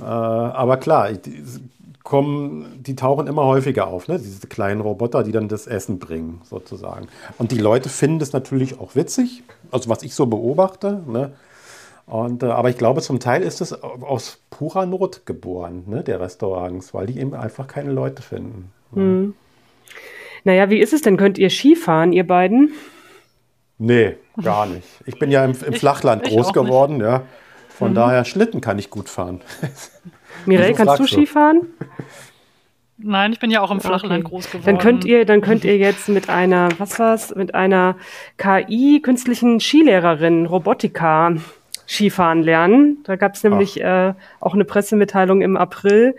[0.00, 1.10] Äh, aber klar,
[2.08, 4.18] kommen, die tauchen immer häufiger auf, ne?
[4.18, 7.06] diese kleinen Roboter, die dann das Essen bringen, sozusagen.
[7.36, 11.02] Und die Leute finden das natürlich auch witzig, also was ich so beobachte.
[11.06, 11.32] Ne?
[12.06, 16.18] Und, äh, aber ich glaube, zum Teil ist es aus purer Not geboren, ne, der
[16.18, 18.72] Restaurants, weil die eben einfach keine Leute finden.
[18.92, 19.02] Ne?
[19.02, 19.34] Hm.
[20.44, 21.18] Naja, wie ist es denn?
[21.18, 22.72] Könnt ihr Skifahren, ihr beiden?
[23.76, 24.88] Nee, gar nicht.
[25.04, 27.24] Ich bin ja im, im Flachland ich, groß geworden, ja.
[27.68, 27.96] Von mhm.
[27.96, 29.42] daher, Schlitten kann ich gut fahren.
[30.46, 31.66] Mireille, kannst du Skifahren?
[33.00, 34.30] Nein, ich bin ja auch im Flachland okay.
[34.30, 34.64] groß geworden.
[34.64, 37.96] Dann könnt ihr, dann könnt ihr jetzt mit einer, was war's, mit einer
[38.38, 41.36] KI, künstlichen Skilehrerin, Robotika,
[41.86, 42.98] Skifahren lernen.
[43.04, 46.16] Da gab es nämlich äh, auch eine Pressemitteilung im April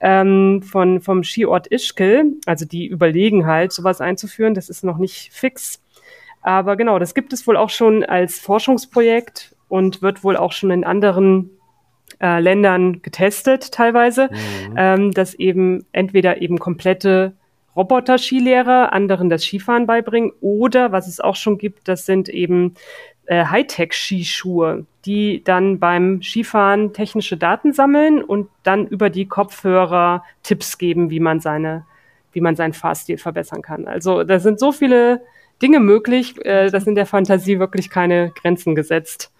[0.00, 2.34] ähm, von, vom Skiort Ischkel.
[2.44, 4.52] Also die überlegen halt, sowas einzuführen.
[4.52, 5.82] Das ist noch nicht fix.
[6.42, 10.70] Aber genau, das gibt es wohl auch schon als Forschungsprojekt und wird wohl auch schon
[10.70, 11.57] in anderen
[12.20, 14.74] äh, Ländern getestet teilweise, mhm.
[14.76, 17.32] ähm, dass eben entweder eben komplette
[17.76, 22.74] Roboter-Skilehrer anderen das Skifahren beibringen oder was es auch schon gibt, das sind eben
[23.26, 30.78] äh, Hightech-Skischuhe, die dann beim Skifahren technische Daten sammeln und dann über die Kopfhörer Tipps
[30.78, 31.84] geben, wie man seine,
[32.32, 33.86] wie man seinen Fahrstil verbessern kann.
[33.86, 35.22] Also da sind so viele
[35.62, 39.32] Dinge möglich, äh, dass in der Fantasie wirklich keine Grenzen gesetzt.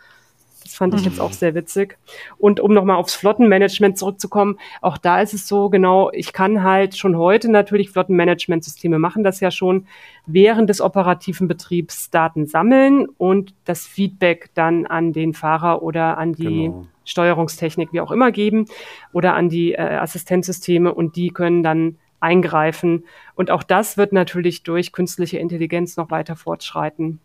[0.68, 1.34] Das fand ich jetzt auch mhm.
[1.34, 1.96] sehr witzig.
[2.36, 6.96] Und um nochmal aufs Flottenmanagement zurückzukommen, auch da ist es so, genau, ich kann halt
[6.96, 9.86] schon heute natürlich Flottenmanagementsysteme machen, das ja schon
[10.26, 16.34] während des operativen Betriebs Daten sammeln und das Feedback dann an den Fahrer oder an
[16.34, 16.86] die genau.
[17.06, 18.66] Steuerungstechnik, wie auch immer, geben
[19.14, 23.04] oder an die äh, Assistenzsysteme und die können dann eingreifen.
[23.34, 27.20] Und auch das wird natürlich durch künstliche Intelligenz noch weiter fortschreiten.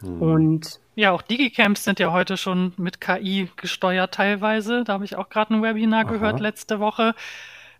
[0.00, 0.22] Hm.
[0.22, 4.84] Und ja, auch Digicamps sind ja heute schon mit KI gesteuert teilweise.
[4.84, 6.12] Da habe ich auch gerade ein Webinar Aha.
[6.12, 7.14] gehört letzte Woche.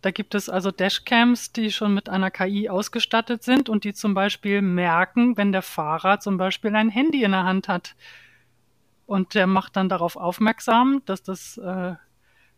[0.03, 4.15] Da gibt es also Dashcams, die schon mit einer KI ausgestattet sind und die zum
[4.15, 7.97] Beispiel merken, wenn der Fahrer zum Beispiel ein Handy in der Hand hat.
[9.07, 11.95] Und der macht dann darauf aufmerksam, dass das äh,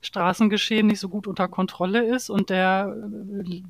[0.00, 2.94] Straßengeschehen nicht so gut unter Kontrolle ist und der
[3.44, 3.62] äh,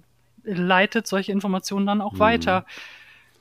[0.45, 2.19] leitet solche Informationen dann auch mhm.
[2.21, 2.67] weiter.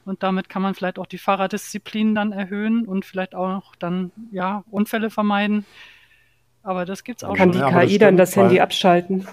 [0.07, 4.63] Und damit kann man vielleicht auch die Fahrerdisziplin dann erhöhen und vielleicht auch dann, ja,
[4.71, 5.65] Unfälle vermeiden.
[6.63, 7.61] Aber das gibt es auch kann schon.
[7.61, 9.27] Kann die KI dann das Handy abschalten?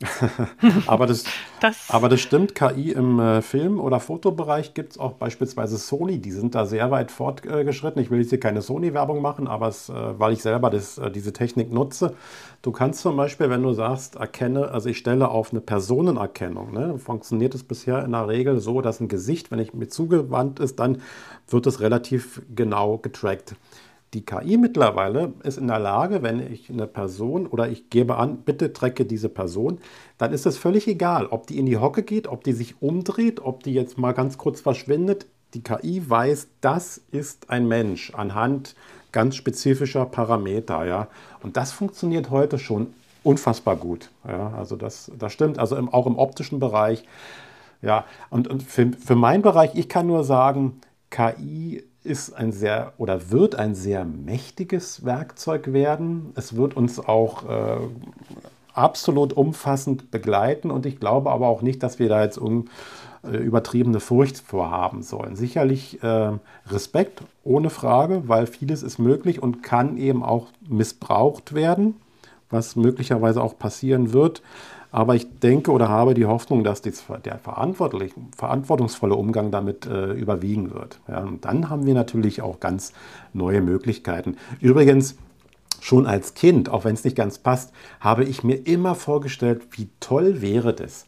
[0.86, 1.24] aber, das,
[1.60, 6.20] das, aber das stimmt, KI im äh, Film- oder Fotobereich gibt es auch beispielsweise Sony,
[6.20, 8.00] die sind da sehr weit fortgeschritten.
[8.00, 11.10] Ich will jetzt hier keine Sony-Werbung machen, aber es, äh, weil ich selber das, äh,
[11.10, 12.14] diese Technik nutze.
[12.62, 16.98] Du kannst zum Beispiel, wenn du sagst, erkenne, also ich stelle auf eine Personenerkennung, ne,
[16.98, 20.78] funktioniert es bisher in der Regel so, dass ein Gesicht, wenn ich mir zugewandt ist,
[20.78, 21.02] dann
[21.48, 23.56] wird es relativ genau getrackt.
[24.14, 28.38] Die KI mittlerweile ist in der Lage, wenn ich eine Person oder ich gebe an,
[28.38, 29.78] bitte trecke diese Person,
[30.16, 33.40] dann ist es völlig egal, ob die in die Hocke geht, ob die sich umdreht,
[33.40, 35.26] ob die jetzt mal ganz kurz verschwindet.
[35.54, 38.74] Die KI weiß, das ist ein Mensch anhand
[39.12, 40.84] ganz spezifischer Parameter.
[40.86, 41.08] Ja?
[41.42, 44.10] Und das funktioniert heute schon unfassbar gut.
[44.26, 44.54] Ja?
[44.56, 47.04] Also das, das stimmt, also im, auch im optischen Bereich.
[47.80, 52.92] Ja, und, und für, für meinen Bereich, ich kann nur sagen, KI ist ein sehr
[52.98, 56.32] oder wird ein sehr mächtiges Werkzeug werden.
[56.34, 57.76] Es wird uns auch äh,
[58.72, 62.68] absolut umfassend begleiten und ich glaube aber auch nicht, dass wir da jetzt um,
[63.24, 65.34] äh, übertriebene Furcht vorhaben sollen.
[65.36, 66.32] Sicherlich äh,
[66.68, 71.96] Respekt, ohne Frage, weil vieles ist möglich und kann eben auch missbraucht werden,
[72.50, 74.42] was möglicherweise auch passieren wird.
[74.90, 76.92] Aber ich denke oder habe die Hoffnung, dass die,
[77.24, 81.00] der verantwortungsvolle Umgang damit äh, überwiegen wird.
[81.08, 82.92] Ja, und dann haben wir natürlich auch ganz
[83.34, 84.36] neue Möglichkeiten.
[84.60, 85.16] Übrigens,
[85.80, 89.88] schon als Kind, auch wenn es nicht ganz passt, habe ich mir immer vorgestellt, wie
[90.00, 91.06] toll wäre das,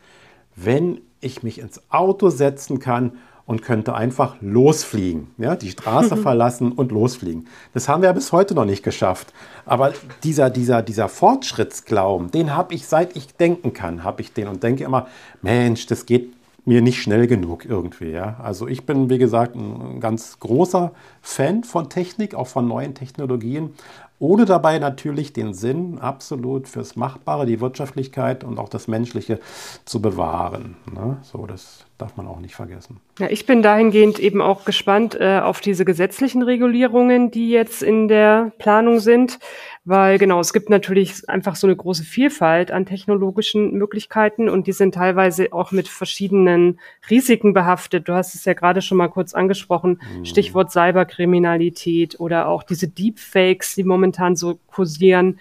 [0.54, 3.12] wenn ich mich ins Auto setzen kann
[3.50, 5.26] und könnte einfach losfliegen.
[5.36, 7.48] Ja, die Straße verlassen und losfliegen.
[7.74, 9.32] Das haben wir ja bis heute noch nicht geschafft.
[9.66, 14.46] Aber dieser, dieser, dieser Fortschrittsglauben, den habe ich, seit ich denken kann, habe ich den
[14.46, 15.08] und denke immer,
[15.42, 16.32] Mensch, das geht
[16.64, 18.12] mir nicht schnell genug irgendwie.
[18.12, 18.36] Ja?
[18.40, 23.74] Also ich bin, wie gesagt, ein ganz großer Fan von Technik, auch von neuen Technologien,
[24.20, 29.40] ohne dabei natürlich den Sinn absolut fürs Machbare, die Wirtschaftlichkeit und auch das Menschliche
[29.86, 30.76] zu bewahren.
[30.94, 31.16] Ne?
[31.22, 33.00] So, das darf man auch nicht vergessen.
[33.18, 38.08] Ja, ich bin dahingehend eben auch gespannt äh, auf diese gesetzlichen Regulierungen, die jetzt in
[38.08, 39.38] der Planung sind,
[39.84, 44.72] weil genau, es gibt natürlich einfach so eine große Vielfalt an technologischen Möglichkeiten und die
[44.72, 48.08] sind teilweise auch mit verschiedenen Risiken behaftet.
[48.08, 50.24] Du hast es ja gerade schon mal kurz angesprochen, mhm.
[50.24, 55.40] Stichwort Cyberkriminalität oder auch diese Deepfakes, die momentan so kursieren.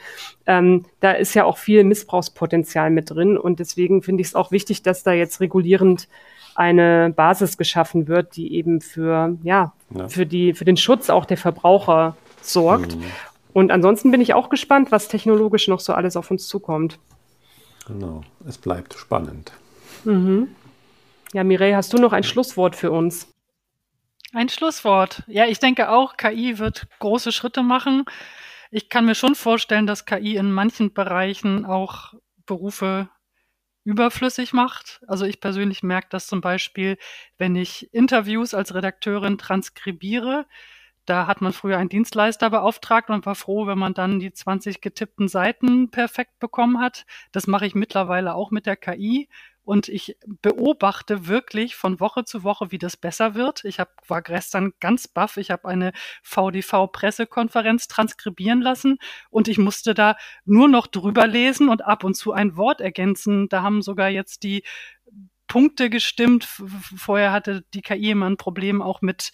[0.49, 4.49] Ähm, da ist ja auch viel Missbrauchspotenzial mit drin und deswegen finde ich es auch
[4.49, 6.07] wichtig, dass da jetzt regulierend
[6.55, 10.07] eine Basis geschaffen wird, die eben für, ja, ja.
[10.07, 12.95] für die, für den Schutz auch der Verbraucher sorgt.
[12.95, 13.03] Mhm.
[13.53, 16.97] Und ansonsten bin ich auch gespannt, was technologisch noch so alles auf uns zukommt.
[17.85, 19.51] Genau, es bleibt spannend.
[20.03, 20.47] Mhm.
[21.31, 23.27] Ja, Mireille, hast du noch ein Schlusswort für uns?
[24.33, 25.21] Ein Schlusswort.
[25.27, 28.05] Ja, ich denke auch, KI wird große Schritte machen.
[28.71, 32.13] Ich kann mir schon vorstellen, dass KI in manchen Bereichen auch
[32.45, 33.09] Berufe
[33.85, 35.01] überflüssig macht.
[35.07, 36.97] Also ich persönlich merke das zum Beispiel,
[37.37, 40.47] wenn ich Interviews als Redakteurin transkribiere,
[41.05, 44.81] Da hat man früher einen Dienstleister beauftragt und war froh, wenn man dann die 20
[44.81, 47.05] getippten Seiten perfekt bekommen hat.
[47.33, 49.29] Das mache ich mittlerweile auch mit der KI.
[49.69, 53.65] Und ich beobachte wirklich von Woche zu Woche, wie das besser wird.
[53.65, 55.37] Ich hab, war gestern ganz baff.
[55.37, 55.91] Ich habe eine
[56.23, 58.97] VDV-Pressekonferenz transkribieren lassen
[59.29, 63.47] und ich musste da nur noch drüber lesen und ab und zu ein Wort ergänzen.
[63.47, 64.63] Da haben sogar jetzt die
[65.45, 66.45] Punkte gestimmt.
[66.45, 69.31] Vorher hatte die KI immer ein Problem auch mit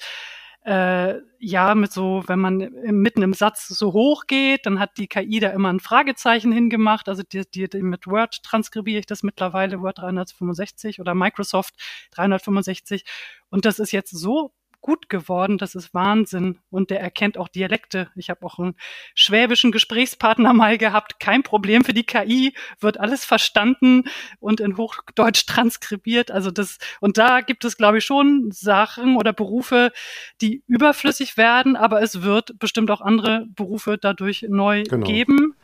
[0.65, 5.07] äh, ja, mit so, wenn man mitten im Satz so hoch geht, dann hat die
[5.07, 7.07] KI da immer ein Fragezeichen hingemacht.
[7.07, 11.75] Also die, die, die mit Word transkribiere ich das mittlerweile, Word 365 oder Microsoft
[12.11, 13.05] 365.
[13.49, 14.53] Und das ist jetzt so
[14.85, 15.57] gut geworden.
[15.57, 16.59] Das ist Wahnsinn.
[16.69, 18.11] Und der erkennt auch Dialekte.
[18.15, 18.75] Ich habe auch einen
[19.15, 21.19] schwäbischen Gesprächspartner mal gehabt.
[21.19, 24.03] Kein Problem für die KI, wird alles verstanden
[24.39, 26.29] und in Hochdeutsch transkribiert.
[26.29, 29.91] Also das, und da gibt es, glaube ich, schon Sachen oder Berufe,
[30.39, 35.07] die überflüssig werden, aber es wird bestimmt auch andere Berufe dadurch neu genau.
[35.07, 35.55] geben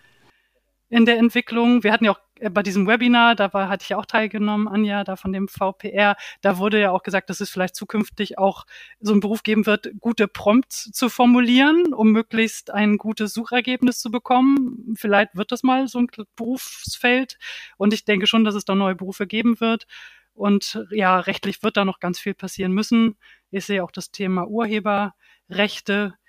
[0.89, 1.83] in der Entwicklung.
[1.83, 5.03] Wir hatten ja auch bei diesem Webinar, da war, hatte ich ja auch teilgenommen, Anja,
[5.03, 8.65] da von dem VPR, da wurde ja auch gesagt, dass es vielleicht zukünftig auch
[8.99, 14.09] so einen Beruf geben wird, gute Prompts zu formulieren, um möglichst ein gutes Suchergebnis zu
[14.11, 14.95] bekommen.
[14.95, 17.37] Vielleicht wird das mal so ein Berufsfeld.
[17.77, 19.85] Und ich denke schon, dass es da neue Berufe geben wird.
[20.33, 23.17] Und ja, rechtlich wird da noch ganz viel passieren müssen.
[23.51, 26.20] Ich sehe auch das Thema Urheberrechte äh,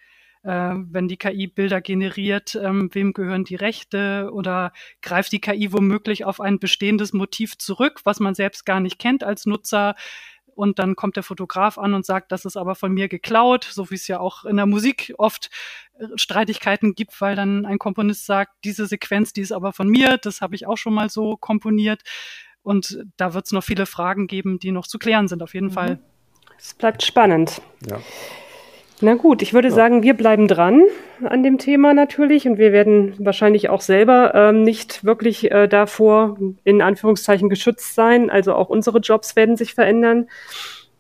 [0.45, 6.25] wenn die KI Bilder generiert, ähm, wem gehören die Rechte oder greift die KI womöglich
[6.25, 9.95] auf ein bestehendes Motiv zurück, was man selbst gar nicht kennt als Nutzer.
[10.55, 13.91] Und dann kommt der Fotograf an und sagt, das ist aber von mir geklaut, so
[13.91, 15.49] wie es ja auch in der Musik oft
[15.99, 20.19] äh, Streitigkeiten gibt, weil dann ein Komponist sagt, diese Sequenz, die ist aber von mir,
[20.19, 22.03] das habe ich auch schon mal so komponiert.
[22.63, 25.69] Und da wird es noch viele Fragen geben, die noch zu klären sind, auf jeden
[25.69, 25.73] mhm.
[25.73, 25.99] Fall.
[26.59, 27.63] Es bleibt spannend.
[27.89, 28.01] Ja.
[29.03, 29.75] Na gut, ich würde ja.
[29.75, 30.83] sagen, wir bleiben dran
[31.25, 36.39] an dem Thema natürlich und wir werden wahrscheinlich auch selber ähm, nicht wirklich äh, davor
[36.65, 38.31] in Anführungszeichen geschützt sein.
[38.31, 40.29] Also auch unsere Jobs werden sich verändern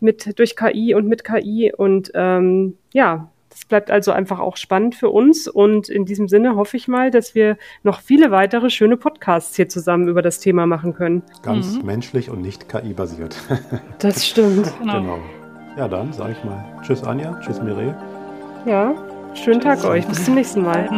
[0.00, 4.94] mit durch KI und mit KI und ähm, ja, das bleibt also einfach auch spannend
[4.94, 8.96] für uns und in diesem Sinne hoffe ich mal, dass wir noch viele weitere schöne
[8.96, 11.22] Podcasts hier zusammen über das Thema machen können.
[11.42, 11.86] Ganz mhm.
[11.86, 13.36] menschlich und nicht KI-basiert.
[13.98, 14.72] Das stimmt.
[14.80, 15.00] genau.
[15.00, 15.18] genau.
[15.76, 17.94] Ja, dann sage ich mal Tschüss Anja, Tschüss Mireille.
[18.66, 18.94] Ja,
[19.34, 19.80] schönen tschüss.
[19.80, 20.06] Tag euch.
[20.06, 20.88] Bis zum nächsten Mal.